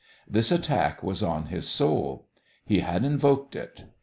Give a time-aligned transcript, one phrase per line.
[0.27, 2.25] This attack was on his soul.
[2.65, 3.83] He had invoked it.